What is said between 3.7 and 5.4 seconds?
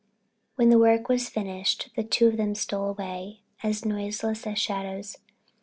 noiseless as shadows.